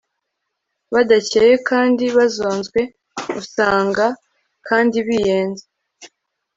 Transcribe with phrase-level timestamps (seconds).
[0.93, 2.79] badakeye kandi bazonzwe
[3.41, 4.05] usanga
[4.67, 5.65] kandi biyenza